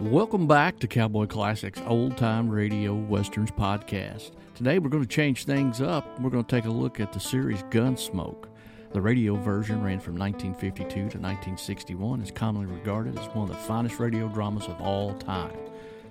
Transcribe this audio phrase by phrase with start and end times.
[0.00, 4.30] Welcome back to Cowboy Classics Old Time Radio Westerns Podcast.
[4.54, 6.20] Today we're going to change things up.
[6.20, 8.44] We're going to take a look at the series Gunsmoke.
[8.92, 13.62] The radio version ran from 1952 to 1961 is commonly regarded as one of the
[13.62, 15.56] finest radio dramas of all time.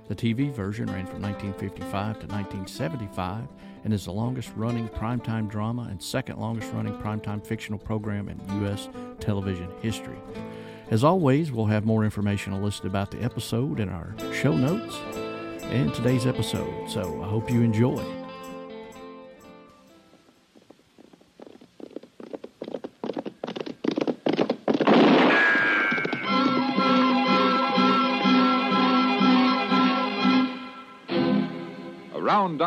[0.07, 3.47] The TV version ran from 1955 to 1975
[3.83, 8.39] and is the longest running primetime drama and second longest running primetime fictional program in
[8.61, 8.89] U.S.
[9.19, 10.17] television history.
[10.91, 14.95] As always, we'll have more information listed about the episode in our show notes
[15.63, 18.24] and today's episode, so I hope you enjoy.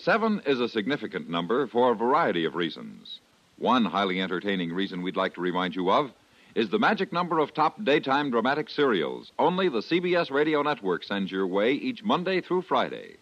[0.00, 3.18] Seven is a significant number for a variety of reasons.
[3.56, 6.12] One highly entertaining reason we'd like to remind you of
[6.54, 11.32] is the magic number of top daytime dramatic serials only the CBS radio network sends
[11.32, 13.16] your way each Monday through Friday.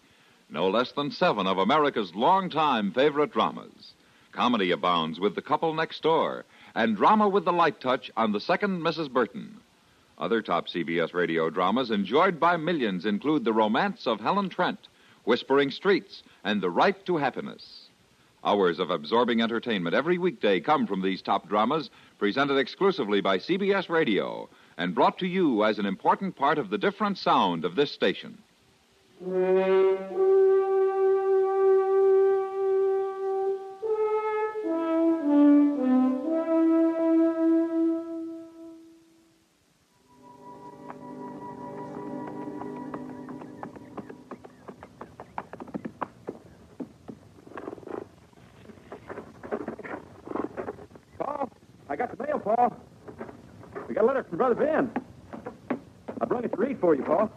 [0.51, 3.95] No less than seven of America's longtime favorite dramas.
[4.33, 6.45] Comedy abounds with The Couple Next Door,
[6.75, 9.11] and drama with the light touch on The Second Mrs.
[9.11, 9.61] Burton.
[10.19, 14.89] Other top CBS radio dramas enjoyed by millions include The Romance of Helen Trent,
[15.27, 17.89] Whispering Streets, and The Right to Happiness.
[18.45, 23.89] Hours of absorbing entertainment every weekday come from these top dramas, presented exclusively by CBS
[23.89, 24.49] Radio
[24.79, 28.39] and brought to you as an important part of the different sound of this station.
[51.97, 52.77] I got the mail, Paul.
[53.89, 54.91] We got a letter from Brother Ben.
[56.21, 57.33] I brought it to read for you, Paul.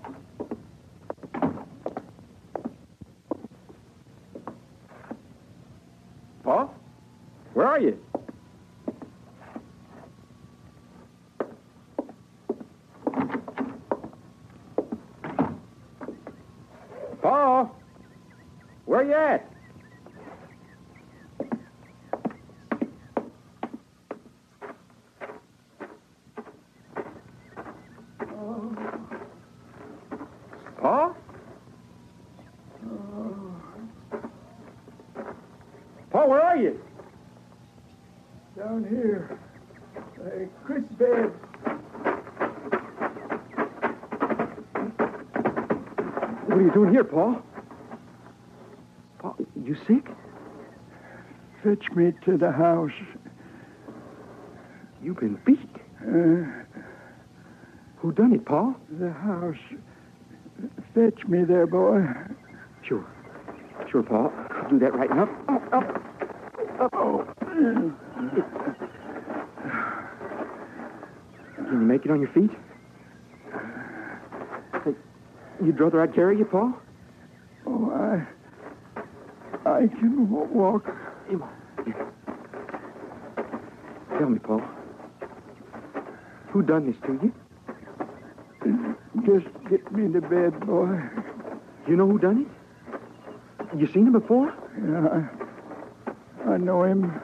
[6.43, 6.75] Paul?
[7.53, 7.97] Where are you?
[17.21, 17.79] Paul?
[18.83, 19.49] Where you at?
[30.81, 31.13] Paul?
[36.09, 36.79] Paul, where are you?
[38.57, 39.39] Down here.
[39.97, 41.33] Uh, Chris bed.
[46.45, 47.41] What are you doing here, Paul?
[49.19, 50.05] Paul, you sick?
[51.63, 52.91] Fetch me to the house.
[55.01, 55.59] You've been beat.
[56.01, 56.43] Uh,
[57.99, 58.75] Who done it, Paul?
[58.99, 59.55] the house.
[60.93, 62.01] Fetch me there, boy.
[62.85, 63.05] Sure.
[63.89, 64.33] Sure, Paul.
[64.51, 65.23] I'll do that right now.
[65.47, 65.95] Up, up,
[66.81, 66.93] up.
[66.93, 67.25] Oh.
[71.55, 72.51] Can you make it on your feet?
[74.83, 74.95] Hey,
[75.65, 76.73] you'd rather I'd carry you, Paul?
[77.65, 78.27] Oh, I.
[79.65, 80.85] I can walk.
[84.17, 84.61] Tell me, Paul.
[86.49, 87.33] Who done this to you?
[89.25, 90.99] Just get me to bed, boy.
[91.87, 93.77] You know who done it?
[93.77, 94.53] You seen him before?
[94.77, 95.29] Yeah,
[96.47, 97.21] I, I know him.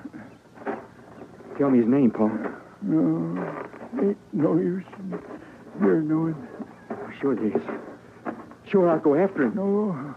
[1.58, 2.32] Tell me his name, Paul.
[2.82, 3.64] No,
[4.02, 5.20] ain't no use in
[5.82, 6.48] your knowing.
[7.20, 7.64] Sure there is.
[8.70, 9.56] Sure, I'll go after him.
[9.56, 10.16] No,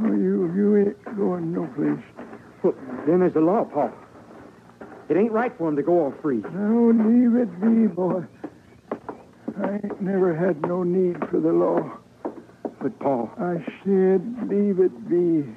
[0.00, 2.04] oh, you you ain't going no place.
[2.62, 2.74] Well,
[3.06, 3.92] then there's the law, Paul.
[5.08, 6.38] It ain't right for him to go all free.
[6.52, 8.24] Now leave it be, boy.
[9.62, 11.98] I ain't never had no need for the law.
[12.80, 15.54] But, Paul, I said leave it be.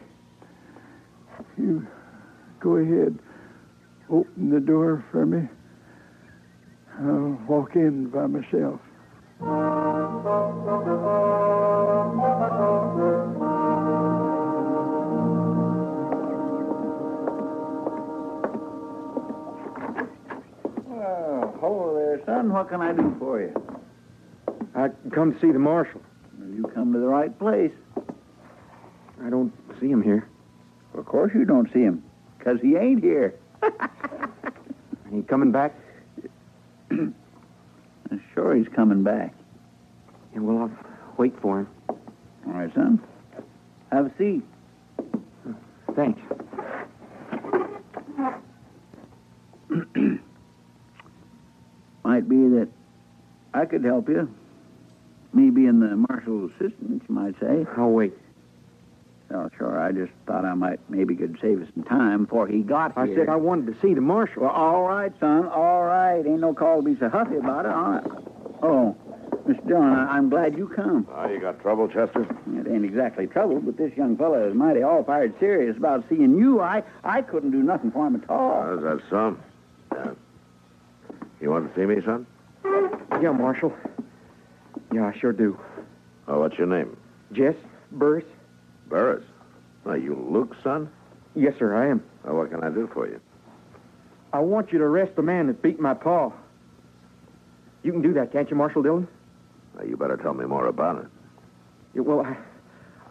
[1.57, 1.87] You
[2.59, 3.17] go ahead.
[4.09, 5.47] Open the door for me.
[6.99, 8.79] I'll walk in by myself.
[21.59, 22.51] Hello there, son.
[22.53, 23.53] What can I do for you?
[24.75, 26.01] I come to see the marshal.
[26.37, 27.71] Well, you come to the right place.
[29.23, 30.27] I don't see him here.
[30.93, 32.03] Of course you don't see him,
[32.39, 33.35] 'cause he ain't here.
[35.11, 35.73] He coming back?
[38.09, 39.33] Uh, sure, he's coming back.
[40.33, 40.71] Yeah, well, I'll
[41.17, 41.67] wait for him.
[41.89, 43.01] All right, son.
[43.91, 44.43] Have a seat.
[45.93, 46.21] Thanks.
[52.17, 52.67] Might be that
[53.53, 54.27] I could help you.
[55.33, 57.63] Me being the marshal's assistant, you might say.
[57.77, 58.11] I'll wait.
[59.31, 59.79] Oh, sure.
[59.79, 63.05] I just thought I might maybe could save us some time before he got I
[63.05, 63.13] here.
[63.13, 64.41] I said I wanted to see the marshal.
[64.43, 65.45] Well, all right, son.
[65.47, 66.25] All right.
[66.25, 67.71] Ain't no call to be so huffy about it.
[67.71, 68.03] All right.
[68.63, 68.97] Oh,
[69.47, 69.67] Mr.
[69.67, 71.07] Dillon, I- I'm glad you come.
[71.13, 72.21] Ah, you got trouble, Chester?
[72.55, 76.35] It ain't exactly trouble, but this young fellow is mighty all fired serious about seeing
[76.35, 76.61] you.
[76.61, 78.63] I I couldn't do nothing for him at all.
[78.65, 79.37] Oh, is that so?
[81.41, 82.25] You want to see me, son?
[83.21, 83.73] Yeah, Marshal.
[84.93, 85.59] Yeah, I sure do.
[86.27, 86.97] Oh, what's your name?
[87.31, 87.55] Jess
[87.91, 88.25] Burris?
[88.87, 89.23] Burris.
[89.85, 90.89] Are you Luke's son?
[91.35, 92.03] Yes, sir, I am.
[92.25, 93.19] Oh, what can I do for you?
[94.33, 96.31] I want you to arrest the man that beat my paw.
[97.83, 99.07] You can do that, can't you, Marshal Dillon?
[99.75, 101.07] Well, you better tell me more about it.
[101.93, 102.35] Yeah, well, I,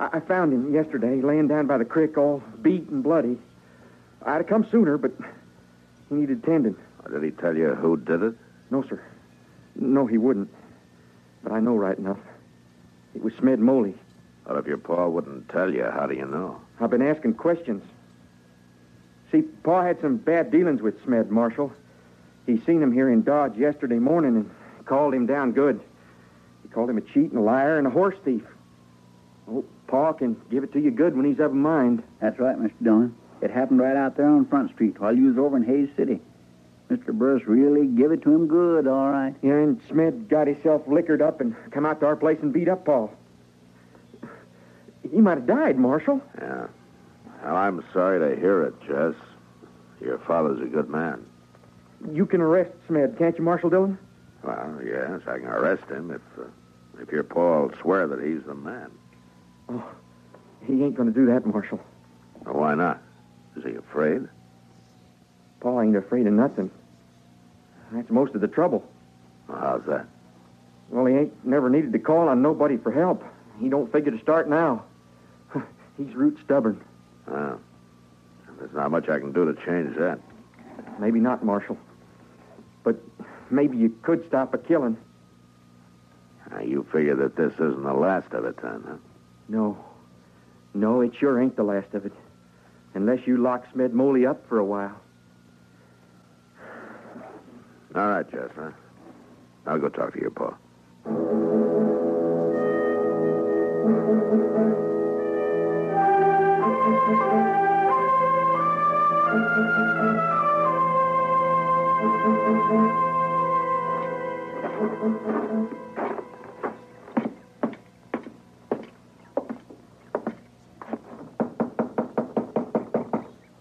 [0.02, 3.38] I I found him yesterday, laying down by the creek, all beat and bloody.
[4.22, 5.12] I'd have come sooner, but
[6.08, 6.76] he needed tending.
[7.10, 8.34] Did he tell you who did it?
[8.70, 9.00] No, sir.
[9.74, 10.50] No, he wouldn't.
[11.42, 12.18] But I know right enough.
[13.14, 13.94] It was Smed Moley.
[14.46, 16.60] Well, if your pa wouldn't tell you, how do you know?
[16.80, 17.82] I've been asking questions.
[19.32, 21.72] See, Pa had some bad dealings with Smed, Marshall.
[22.46, 24.50] He seen him here in Dodge yesterday morning and
[24.84, 25.80] called him down good.
[26.62, 28.44] He called him a cheat and a liar and a horse thief.
[29.48, 32.02] Oh, Pa can give it to you good when he's of a mind.
[32.20, 32.72] That's right, Mr.
[32.82, 33.16] Dillon.
[33.40, 36.20] It happened right out there on Front Street while you was over in Hays City.
[36.90, 37.12] Mr.
[37.12, 39.34] Burris really give it to him good, all right.
[39.42, 42.68] Yeah, and Smed got himself liquored up and come out to our place and beat
[42.68, 43.12] up Paul.
[45.10, 46.20] He might have died, Marshal.
[46.40, 46.66] Yeah.
[47.44, 49.14] Well, I'm sorry to hear it, Jess.
[50.00, 51.24] Your father's a good man.
[52.12, 53.98] You can arrest Smed, can't you, Marshal Dillon?
[54.42, 56.48] Well, yes, I can arrest him if uh,
[57.00, 58.90] if your paul'll swear that he's the man.
[59.68, 59.84] Oh,
[60.64, 61.80] he ain't going to do that, Marshal.
[62.44, 63.02] Well, why not?
[63.56, 64.28] Is he afraid?
[65.66, 66.70] Pa ain't afraid of nothing.
[67.90, 68.88] That's most of the trouble.
[69.48, 70.06] How's that?
[70.90, 73.24] Well, he ain't never needed to call on nobody for help.
[73.58, 74.84] He don't figure to start now.
[75.98, 76.84] He's root stubborn.
[77.26, 77.60] Well,
[78.60, 80.20] there's not much I can do to change that.
[81.00, 81.76] Maybe not, Marshal.
[82.84, 83.00] But
[83.50, 84.96] maybe you could stop a killing.
[86.48, 88.96] Now, you figure that this isn't the last of it, then, huh?
[89.48, 89.84] No.
[90.74, 92.12] No, it sure ain't the last of it.
[92.94, 95.00] Unless you lock Smed Moley up for a while.
[97.96, 98.70] All right, huh?
[99.66, 100.54] I'll go talk to your pa.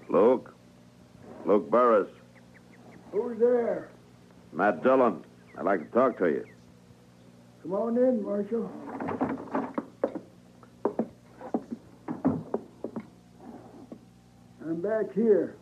[0.09, 0.53] Luke?
[1.45, 2.09] Luke Burris.
[3.13, 3.91] Who's there?
[4.55, 5.23] Matt Dillon.
[5.57, 6.45] I'd like to talk to you.
[7.63, 8.69] Come on in, Marshal.
[14.63, 15.55] I'm back here.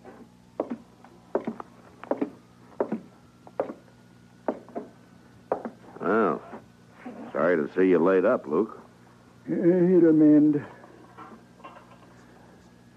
[6.02, 6.42] Well,
[7.32, 8.78] sorry to see you laid up, Luke.
[9.50, 10.62] Uh, It'll mend.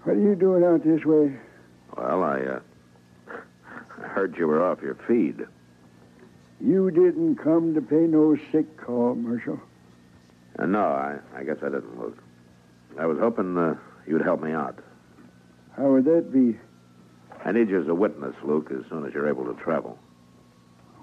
[0.03, 1.37] What are you doing out this way?
[1.95, 2.59] Well, I, uh,
[4.03, 5.45] I heard you were off your feed.
[6.59, 9.59] You didn't come to pay no sick call, Marshal.
[10.57, 12.17] Uh, no, I, I guess I didn't, Luke.
[12.99, 13.75] I was hoping uh,
[14.07, 14.79] you'd help me out.
[15.75, 16.57] How would that be?
[17.45, 19.99] I need you as a witness, Luke, as soon as you're able to travel.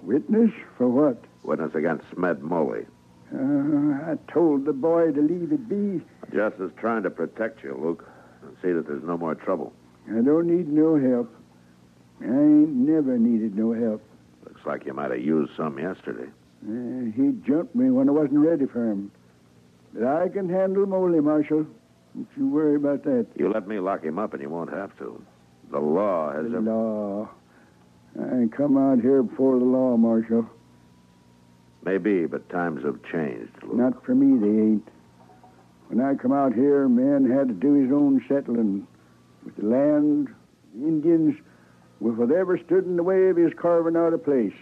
[0.03, 1.23] Witness for what?
[1.45, 2.87] Witness against Smed Moley.
[3.33, 6.05] Uh, I told the boy to leave it be.
[6.33, 8.05] Just as trying to protect you, Luke,
[8.43, 9.73] and see that there's no more trouble.
[10.09, 11.33] I don't need no help.
[12.21, 14.03] I ain't never needed no help.
[14.65, 16.31] Looks like you might have used some yesterday.
[16.67, 19.11] Uh, he jumped me when I wasn't ready for him.
[19.93, 21.67] But I can handle Moley, Marshal.
[22.15, 23.27] Don't you worry about that.
[23.37, 25.23] You let me lock him up, and you won't have to.
[25.71, 26.71] The law has The every...
[26.73, 27.29] law.
[28.19, 30.49] I come out here before the law, Marshal.
[31.85, 33.75] Maybe, but times have changed, Luke.
[33.75, 34.89] Not for me, they ain't.
[35.89, 38.87] When I come out here, man had to do his own settling
[39.45, 40.35] with the land,
[40.75, 41.37] the Indians,
[42.01, 44.53] with whatever stood in the way of his carving out a place.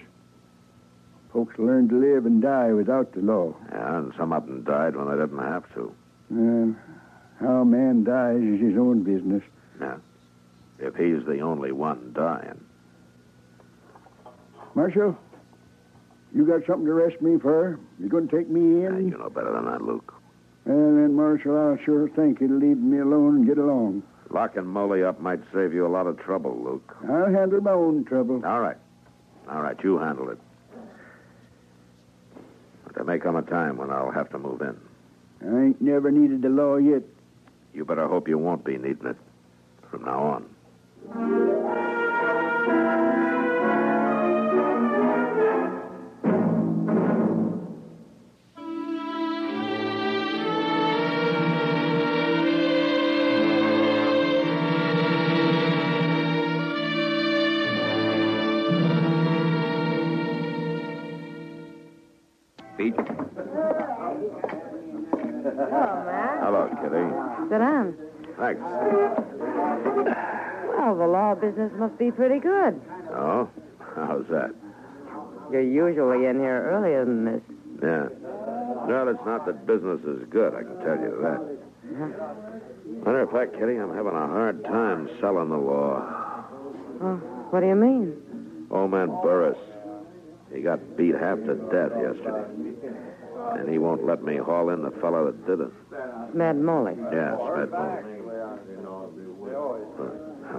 [1.33, 3.55] Folks learned to live and die without the law.
[3.71, 5.95] Yeah, and some of them died when they didn't have to.
[6.31, 9.43] Uh, how a man dies is his own business.
[9.81, 9.97] Yeah.
[10.79, 12.61] If he's the only one dying.
[14.75, 15.17] Marshal,
[16.35, 17.79] you got something to arrest me for?
[17.99, 19.09] You going to take me Yeah, in?
[19.11, 20.15] you know better than that, Luke.
[20.65, 24.03] Well, then, Marshal, I'll sure think to leave me alone and get along.
[24.33, 26.97] Locking Moley up might save you a lot of trouble, Luke.
[27.09, 28.43] I'll handle my own trouble.
[28.45, 28.79] All right.
[29.51, 30.39] All right, you handle it.
[32.85, 34.77] But there may come a time when I'll have to move in.
[35.43, 37.03] I ain't never needed the law yet.
[37.75, 39.17] You better hope you won't be needing it
[39.91, 40.45] from now
[41.15, 41.82] on.
[72.17, 72.81] Pretty good.
[73.11, 73.49] Oh?
[73.97, 74.55] How's that?
[75.51, 77.43] You're usually in here earlier than this.
[77.83, 78.09] Yeah.
[78.87, 81.41] Well, it's not that business is good, I can tell you that.
[83.05, 86.45] Matter of fact, Kitty, I'm having a hard time selling the law.
[87.03, 87.17] Oh,
[87.51, 88.17] what do you mean?
[88.71, 89.59] Old man Burris,
[90.55, 92.47] he got beat half to death yesterday.
[93.59, 95.73] And he won't let me haul in the fellow that did it.
[96.35, 96.95] Mad Moley.
[97.13, 98.03] Yeah, Mad Moley.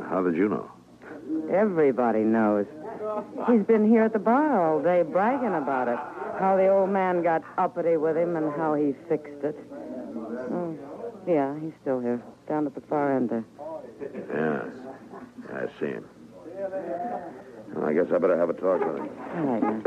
[0.09, 0.69] How did you know?
[1.51, 2.65] Everybody knows.
[3.49, 5.97] He's been here at the bar all day bragging about it.
[6.39, 9.57] How the old man got uppity with him and how he fixed it.
[10.51, 10.77] Oh,
[11.27, 12.21] yeah, he's still here.
[12.47, 13.45] Down at the far end there.
[14.33, 14.69] Yeah.
[15.53, 16.05] I see him.
[17.75, 19.09] Well, I guess I better have a talk with him.
[19.35, 19.83] All right, man.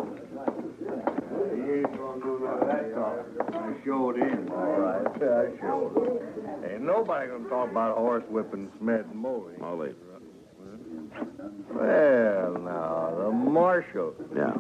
[1.55, 3.27] He ain't gonna do no that talk.
[3.55, 4.49] I showed in.
[4.51, 6.23] All right, I showed.
[6.71, 9.55] Ain't nobody gonna talk about horse whipping Smed and Moley.
[9.59, 9.95] Moley.
[11.73, 14.15] Well, now, the marshal.
[14.35, 14.53] Yeah.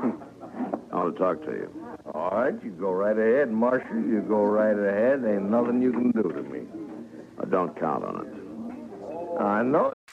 [0.92, 1.70] I want to talk to you.
[2.14, 3.96] All right, you go right ahead, Marshal.
[3.96, 5.24] You go right ahead.
[5.26, 6.60] Ain't nothing you can do to me.
[7.40, 9.40] I don't count on it.
[9.40, 9.95] I know.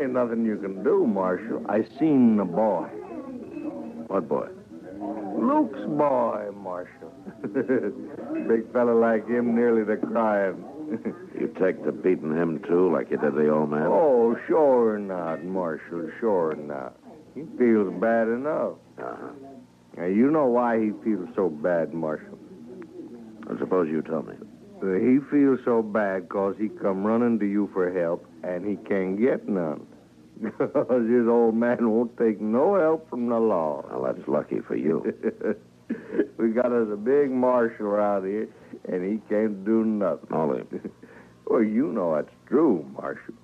[0.00, 1.64] Ain't nothing you can do, Marshal.
[1.68, 2.86] I seen the boy.
[4.08, 4.48] What boy?
[5.00, 7.12] Luke's boy, Marshal.
[8.48, 10.64] Big fella like him nearly to crying.
[11.38, 13.82] You take to beating him, too, like you did the old man?
[13.86, 16.10] oh, sure not, Marshal.
[16.18, 16.96] Sure not.
[17.34, 18.72] He feels bad enough.
[18.98, 19.28] Uh-huh.
[19.96, 22.38] Now, you know why he feels so bad, Marshal.
[23.48, 24.34] I suppose you tell me.
[24.80, 29.16] He feels so bad 'cause he come running to you for help, and he can't
[29.18, 29.86] get none.
[30.40, 33.84] Because his old man won't take no help from the law.
[33.90, 35.02] Well, that's lucky for you.
[36.38, 38.48] we got us a big marshal out here,
[38.88, 40.32] and he can't do nothing.
[40.32, 40.64] Ollie.
[41.46, 43.34] well, you know that's true, Marshal.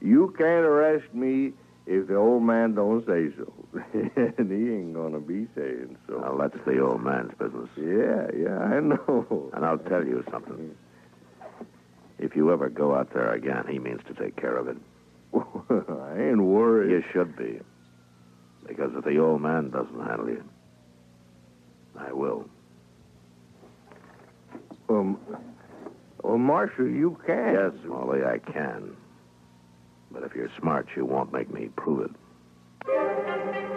[0.00, 1.52] You can't arrest me
[1.86, 3.52] if the old man don't say so.
[3.94, 6.18] and he ain't gonna be saying so.
[6.18, 7.68] Well, that's the old man's business.
[7.76, 9.50] Yeah, yeah, I know.
[9.54, 10.76] And I'll tell you something.
[12.18, 14.76] If you ever go out there again, he means to take care of it.
[15.70, 16.90] I ain't worried.
[16.90, 17.60] You should be.
[18.66, 20.44] Because if the old man doesn't handle you,
[21.98, 22.48] I will.
[24.88, 25.18] Um,
[26.22, 27.54] well, Marshal, you can.
[27.54, 28.96] Yes, Moley, I can.
[30.10, 33.75] But if you're smart, you won't make me prove it.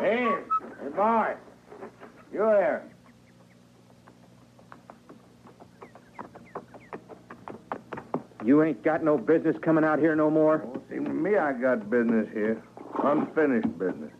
[0.00, 0.34] Hey,
[0.82, 1.34] hey, boy.
[2.32, 2.90] You there.
[8.42, 10.62] You ain't got no business coming out here no more.
[10.64, 12.62] Oh, well, seems to me I got business here.
[13.04, 14.10] Unfinished business.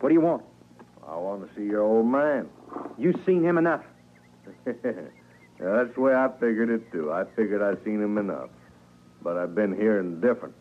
[0.00, 0.42] What do you want?
[1.06, 2.48] I want to see your old man.
[2.98, 3.84] You seen him enough.
[4.66, 4.72] yeah,
[5.58, 7.12] that's the way I figured it, too.
[7.12, 8.50] I figured I'd seen him enough.
[9.22, 10.54] But I've been hearing different.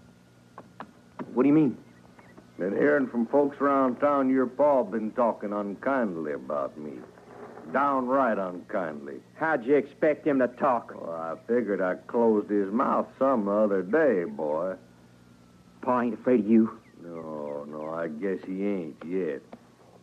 [1.33, 1.75] What do you mean?
[2.59, 6.91] Been hearing from folks around town your pa been talking unkindly about me.
[7.71, 9.21] Downright unkindly.
[9.35, 10.93] How'd you expect him to talk?
[10.93, 14.75] Well, I figured I closed his mouth some other day, boy.
[15.81, 16.77] Pa ain't afraid of you.
[17.01, 19.41] No, no, I guess he ain't yet.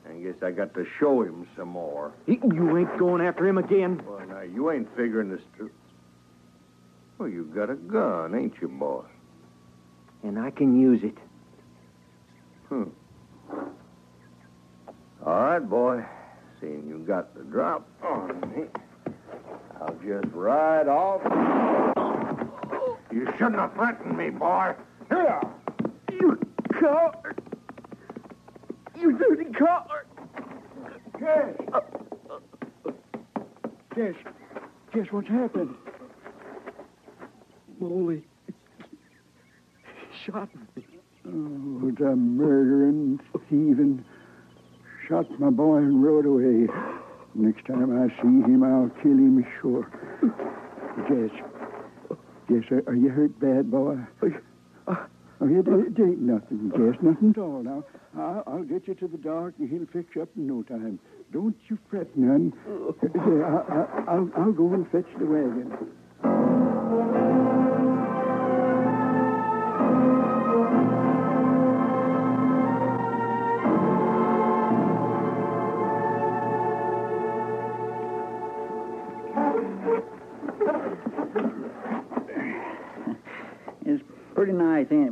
[0.09, 2.13] I guess I got to show him some more.
[2.25, 4.01] He- You ain't going after him again.
[4.09, 5.71] Well, now, you ain't figuring this through.
[7.19, 9.03] Well, you got a gun, ain't you, boy?
[10.23, 11.19] And I can use it.
[12.69, 12.85] Hmm.
[15.25, 16.05] All right, boy.
[16.61, 18.65] Seeing you got the drop on me,
[19.81, 21.21] I'll just ride off.
[23.13, 24.75] You shouldn't have threatened me, boy.
[25.09, 25.41] Here.
[26.11, 26.41] You
[26.81, 27.41] coward!
[28.99, 30.07] You dirty coward!
[31.19, 31.55] Cash.
[33.95, 34.15] Guess,
[34.93, 35.75] guess what's happened?
[37.79, 38.25] Moley
[40.27, 40.96] shot me.
[41.29, 44.05] Oh, the murdering, thieving,
[45.09, 46.69] shot my boy and rode away.
[47.35, 49.91] Next time I see him, I'll kill him sure.
[51.09, 51.31] Jess,
[52.49, 53.97] guess, uh, are, are you hurt bad, boy?
[54.87, 54.95] Uh,
[55.41, 56.05] oh, it, it uh.
[56.05, 57.63] ain't nothing, Guess, nothing at all.
[57.63, 57.85] Now,
[58.17, 59.67] I'll, I'll get you to the doctor.
[59.67, 61.01] He'll fix you up in no time.
[61.33, 62.53] Don't you fret none.
[63.03, 65.77] There, I, I, I'll, I'll go and fetch the wagon.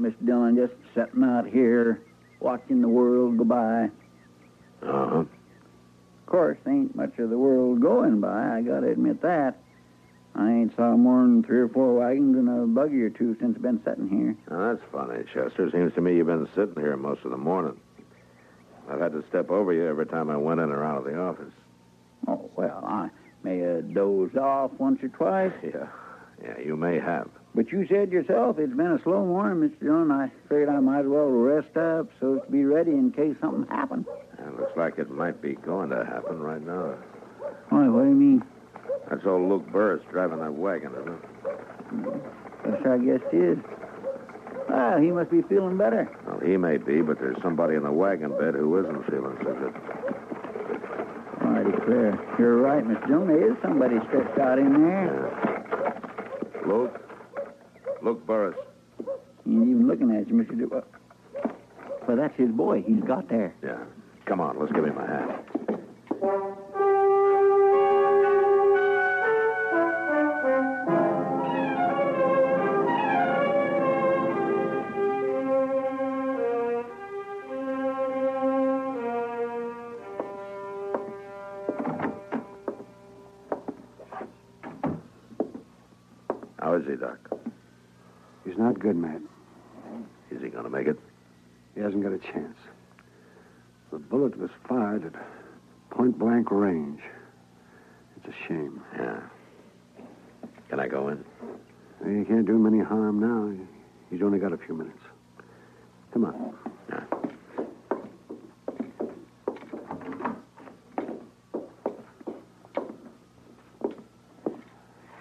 [0.05, 0.27] Nice, ain't it, Mr.
[0.27, 0.57] Dillon?
[0.57, 2.03] Just sitting out here,
[2.41, 3.91] watching the world go by.
[4.83, 5.21] Uh-huh.
[5.21, 9.59] Of course, ain't much of the world going by, I gotta admit that.
[10.35, 13.55] I ain't saw more than three or four wagons and a buggy or two since
[13.57, 14.37] I've been sitting here.
[14.51, 15.71] Now, that's funny, Chester.
[15.71, 17.79] Seems to me you've been sitting here most of the morning.
[18.91, 21.17] I've had to step over you every time I went in or out of the
[21.17, 21.53] office.
[22.27, 23.11] Oh, well, I
[23.45, 25.53] may have dozed off once or twice.
[25.63, 25.87] Yeah,
[26.43, 27.29] yeah, you may have.
[27.55, 29.85] But you said yourself it's been a slow morning, Mr.
[29.85, 30.11] Dillon.
[30.11, 33.37] I figured I might as well rest up so as to be ready in case
[33.41, 34.07] something happened.
[34.39, 36.97] And looks like it might be going to happen right now.
[37.69, 38.45] Why, what do you mean?
[39.09, 42.23] That's old Luke Burris driving that wagon, isn't it?
[42.67, 43.59] Yes, I guess it is.
[44.69, 46.11] Well, he must be feeling better.
[46.27, 49.55] Well, he may be, but there's somebody in the wagon bed who isn't feeling so
[49.55, 49.75] good.
[51.43, 52.19] I declare.
[52.39, 53.07] You're right, Mr.
[53.07, 53.29] Dillon.
[53.29, 55.31] There is somebody stretched out in there.
[55.31, 56.67] Yeah.
[56.67, 57.04] Luke?
[58.05, 58.57] Luke Burris.
[59.47, 60.59] He ain't even looking at you, Mr.
[60.59, 60.83] Dillon.
[62.07, 62.83] Well, that's his boy.
[62.83, 63.55] He's got there.
[63.63, 63.79] Yeah.
[64.27, 65.33] Come on, let's give him a hand.
[86.59, 87.34] How is he, Doc?
[88.65, 89.21] Not good, Matt.
[90.31, 90.99] Is he going to make it?
[91.75, 92.57] He hasn't got a chance.
[93.93, 95.13] The bullet was fired at
[95.91, 97.01] point blank range.
[98.17, 98.81] It's a shame.
[98.97, 99.21] Yeah.
[100.71, 101.23] Can I go in?
[102.07, 103.55] You can't do him any harm now.
[104.11, 105.03] He's only got a few minutes.
[106.15, 106.55] Come on.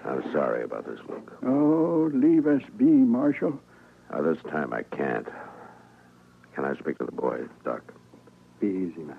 [0.06, 1.38] I'm sorry about this, Luke.
[1.45, 2.86] Oh, leave us be,
[3.23, 3.57] Marshal.
[4.12, 5.25] Uh, this time I can't.
[6.55, 7.81] Can I speak to the boy, Doc?
[8.59, 9.15] Be easy, man.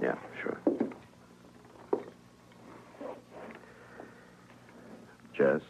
[0.00, 0.60] Yeah, sure.
[5.36, 5.60] Jess?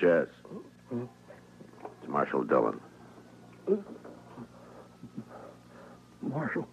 [0.00, 0.28] Jess?
[0.90, 2.80] It's Marshal Dillon.
[6.22, 6.66] Marshal,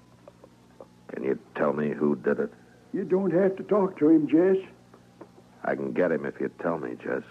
[1.13, 2.53] Can you tell me who did it?
[2.93, 4.65] you don't have to talk to him, Jess.
[5.65, 7.23] I can get him if you tell me, Jess.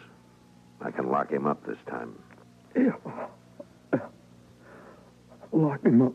[0.81, 2.15] I can lock him up this time.
[2.77, 2.93] Yeah.
[5.53, 6.13] Lock him up.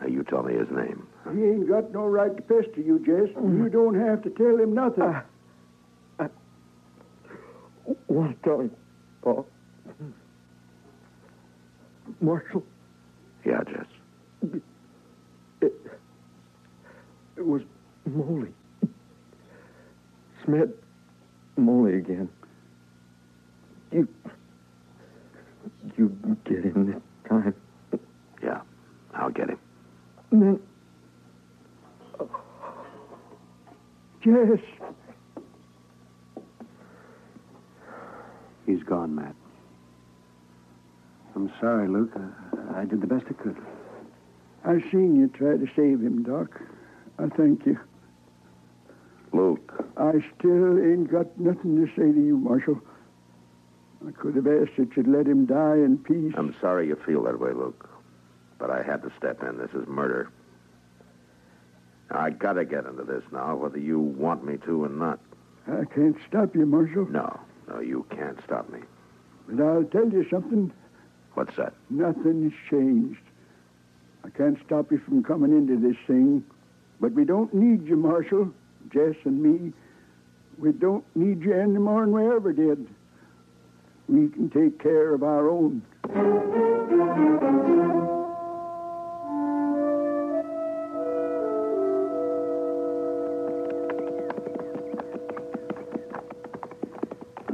[0.00, 1.06] Now, you tell me his name.
[1.34, 3.34] He ain't got no right to pester you, Jess.
[3.36, 3.64] Mm.
[3.64, 5.02] You don't have to tell him nothing.
[6.20, 6.28] i
[8.06, 8.70] want to tell him,
[9.22, 9.46] Paul.
[12.20, 12.62] Marshal,
[13.44, 13.86] Yeah, Jess.
[15.60, 15.72] it,
[17.36, 17.62] it was
[18.06, 18.52] Moley.
[20.44, 20.72] Smed
[21.56, 22.28] Moley again.
[23.92, 24.08] You,
[25.96, 27.54] you get him this time.
[28.42, 28.60] Yeah,
[29.14, 29.58] I'll get him.
[30.30, 30.60] And then,
[34.22, 34.60] Jess.
[38.66, 39.34] He's gone, Matt.
[41.34, 42.12] I'm sorry, Luke.
[42.16, 43.56] I, I did the best I could.
[44.64, 46.60] I seen you try to save him, Doc.
[47.18, 47.78] I thank you.
[49.32, 49.72] Luke.
[49.96, 52.80] I still ain't got nothing to say to you, Marshal.
[54.06, 56.32] I could have asked that you'd let him die in peace.
[56.36, 57.88] I'm sorry you feel that way, Luke.
[58.58, 59.58] But I had to step in.
[59.58, 60.30] This is murder.
[62.10, 65.20] I gotta get into this now, whether you want me to or not.
[65.68, 67.06] I can't stop you, Marshal.
[67.06, 68.80] No, no, you can't stop me.
[69.48, 70.72] But I'll tell you something.
[71.34, 71.74] What's that?
[71.90, 73.20] Nothing's changed.
[74.24, 76.44] I can't stop you from coming into this thing.
[77.00, 78.52] But we don't need you, Marshal.
[78.92, 79.72] Jess and me.
[80.58, 82.88] We don't need you any more than we ever did.
[84.10, 85.82] We can take care of our own.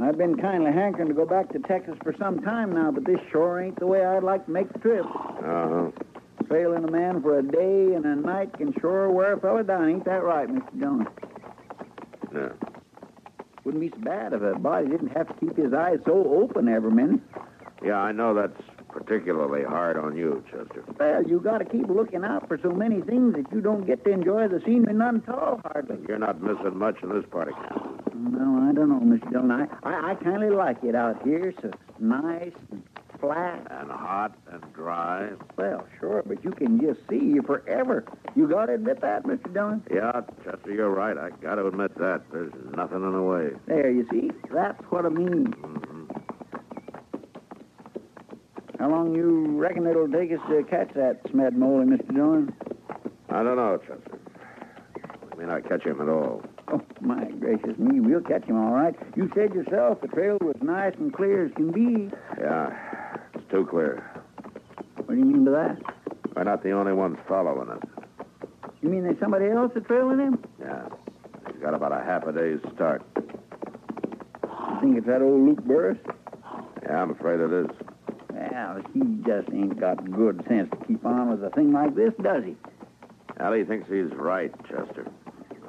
[0.01, 3.19] I've been kindly hankering to go back to Texas for some time now, but this
[3.31, 5.05] sure ain't the way I'd like to make the trip.
[5.05, 5.91] Uh-huh.
[6.47, 9.89] Trailing a man for a day and a night can sure wear a fella down.
[9.89, 10.79] Ain't that right, Mr.
[10.79, 11.07] Jones?
[12.33, 12.66] Yeah.
[13.77, 16.67] Wouldn't be so bad if a body didn't have to keep his eyes so open
[16.67, 17.21] every minute.
[17.85, 18.59] Yeah, I know that's
[18.89, 20.83] particularly hard on you, Chester.
[20.99, 24.03] Well, you got to keep looking out for so many things that you don't get
[24.05, 25.97] to enjoy the scenery none at all, hardly.
[26.07, 28.15] You're not missing much in this part of camp.
[28.15, 29.31] No, I don't know, Mr.
[29.31, 29.51] Dillon.
[29.51, 32.81] I, I, I kind of like it out here, so it's nice and
[33.19, 33.67] flat.
[33.69, 35.29] And hot and dry.
[35.57, 38.05] Well, sure, but you can just see forever.
[38.35, 39.53] You got to admit that, Mr.
[39.53, 39.83] Dillon.
[39.93, 41.17] Yeah, Chester, you're right.
[41.17, 42.23] I got to admit that.
[42.31, 43.49] There's nothing in the way.
[43.67, 44.31] There, you see?
[44.53, 45.47] That's what I mean.
[45.47, 45.97] Mm-hmm.
[48.79, 52.13] How long you reckon it'll take us to catch that Smed Moley, Mr.
[52.13, 52.53] Dillon?
[53.29, 54.19] I don't know, Chester.
[55.31, 56.43] We may not catch him at all.
[56.69, 58.93] Oh, my gracious me, we'll catch him all right.
[59.15, 62.13] You said yourself the trail was nice and clear as can be.
[62.39, 62.75] Yeah,
[63.49, 64.03] too clear.
[64.97, 65.77] What do you mean by that?
[66.35, 67.81] We're not the only ones following us.
[68.81, 70.43] You mean there's somebody else that's trailing him?
[70.59, 70.87] Yeah.
[71.51, 73.01] He's got about a half a day's start.
[73.17, 75.97] You think it's that old Luke Burris?
[76.83, 77.67] Yeah, I'm afraid it is.
[78.77, 82.13] Well, he just ain't got good sense to keep on with a thing like this,
[82.21, 82.55] does he?
[83.39, 85.07] Allie thinks he's right, Chester.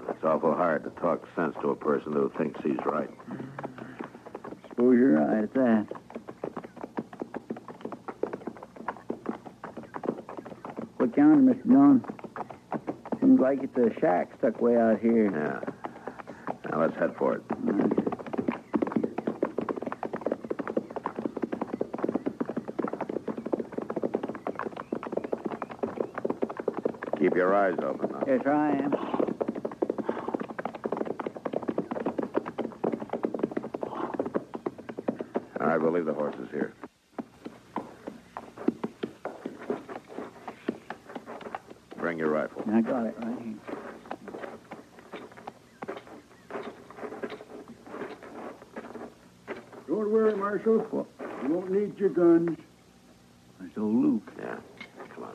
[0.09, 3.11] It's awful hard to talk sense to a person who thinks he's right.
[4.69, 5.87] Suppose you're right at that.
[11.19, 11.67] County, Mr.
[11.67, 12.05] John?
[13.21, 15.33] Seems like it's a shack stuck way out here.
[15.33, 15.59] Yeah.
[16.71, 17.43] Now let's head for it.
[27.19, 28.23] Keep your eyes open now.
[28.25, 28.95] Yes, I am.
[35.61, 36.75] All right, we'll leave the horses here.
[41.97, 42.63] Bring your rifle.
[42.73, 43.57] I got it right.
[49.87, 51.07] Don't worry, Marshal.
[51.43, 52.59] You won't need your guns.
[53.59, 54.33] There's old Luke.
[54.39, 54.57] Yeah.
[55.15, 55.35] Come on.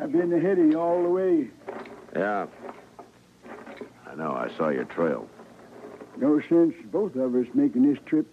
[0.00, 1.48] I've been ahead of you all the way.
[2.14, 2.46] Yeah.
[4.06, 4.32] I know.
[4.32, 5.28] I saw your trail.
[6.16, 8.26] No sense both of us making this trip.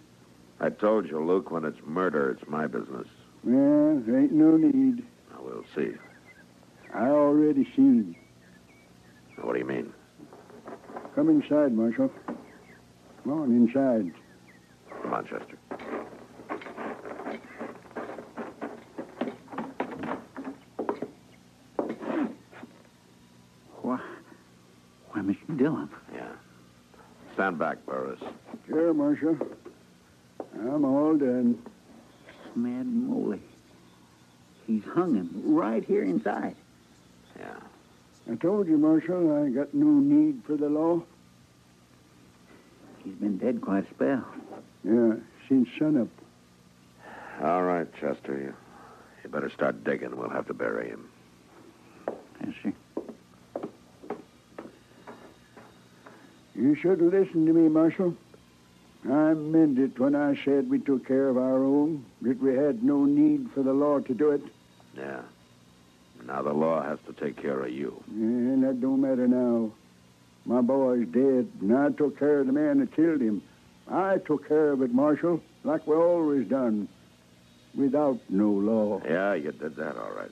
[0.60, 3.08] I told you, Luke, when it's murder, it's my business.
[3.44, 5.04] Well, there ain't no need.
[5.30, 5.92] Now, we'll see.
[6.94, 8.14] I already seen.
[9.40, 9.92] What do you mean?
[11.16, 12.10] Come inside, Marshal.
[13.24, 14.12] Come on inside.
[15.02, 15.58] Come on, Chester.
[23.82, 23.98] Why,
[25.10, 25.58] why, Mr.
[25.58, 25.90] Dillon.
[26.14, 26.28] Yeah.
[27.34, 28.20] Stand back, Burris.
[28.68, 29.36] Sure, Marshal.
[30.54, 31.58] I'm all done.
[32.56, 33.40] Mad Moley.
[34.66, 36.56] He's hung him right here inside.
[37.38, 37.54] Yeah.
[38.30, 41.02] I told you, Marshal, I got no need for the law.
[42.98, 44.24] He's been dead quite a spell.
[44.84, 45.14] Yeah,
[45.48, 46.08] since sunup.
[47.42, 48.38] All right, Chester.
[48.38, 48.54] You,
[49.24, 50.16] you better start digging.
[50.16, 51.08] We'll have to bury him.
[52.44, 52.72] Yes, sir.
[56.54, 58.14] You should listen to me, Marshal.
[59.04, 62.84] I meant it when I said we took care of our own, that we had
[62.84, 64.42] no need for the law to do it.
[64.96, 65.22] Yeah.
[66.24, 68.02] Now the law has to take care of you.
[68.08, 69.72] And that don't matter now.
[70.44, 73.42] My boy's dead, and I took care of the man that killed him.
[73.88, 76.88] I took care of it, Marshal, like we always done,
[77.74, 79.00] without no law.
[79.04, 80.30] Yeah, you did that all right.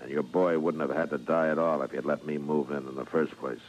[0.00, 2.70] And your boy wouldn't have had to die at all if you'd let me move
[2.70, 3.60] in in the first place.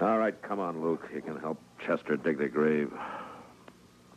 [0.00, 1.06] All right, come on, Luke.
[1.14, 2.90] You can help Chester dig the grave.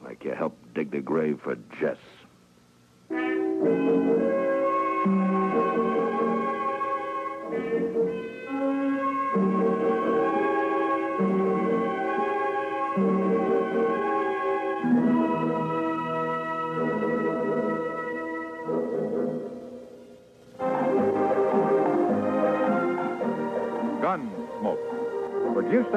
[0.02, 1.98] Like you helped dig the grave for Jess.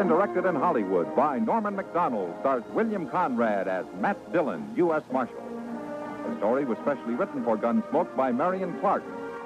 [0.07, 5.03] And directed in Hollywood by Norman Macdonnell, stars William Conrad as Matt Dillon, U.S.
[5.13, 5.43] Marshal.
[6.29, 9.03] The story was specially written for Gunsmoke by Marian Clark,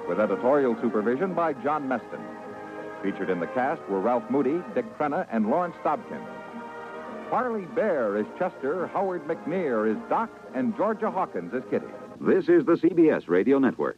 [0.07, 2.21] with editorial supervision by John Meston.
[3.01, 6.23] Featured in the cast were Ralph Moody, Dick Crenna, and Lawrence Dobkin.
[7.31, 11.87] Parley Baer is Chester, Howard McNear is Doc, and Georgia Hawkins is Kitty.
[12.19, 13.97] This is the CBS Radio Network.